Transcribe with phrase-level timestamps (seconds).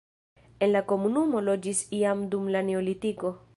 [0.67, 3.37] En la komunumo loĝis jam dum la neolitiko.